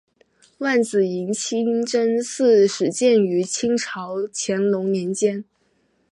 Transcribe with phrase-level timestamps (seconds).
[0.57, 5.45] 万子营清真寺始建于清朝乾隆年间。